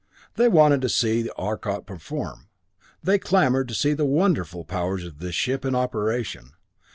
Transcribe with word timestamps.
They 0.33 0.47
wanted 0.47 0.81
to 0.81 0.89
see 0.89 1.29
Arcot 1.37 1.85
perform; 1.85 2.47
they 3.03 3.19
clamored 3.19 3.67
to 3.67 3.75
see 3.75 3.93
the 3.93 4.03
wonderful 4.03 4.65
powers 4.65 5.05
of 5.05 5.19
this 5.19 5.35
ship 5.35 5.63
in 5.63 5.75
operation. 5.75 6.53